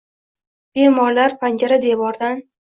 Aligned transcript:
Bemorlar 0.79 1.37
panjara-devordan... 1.45 2.45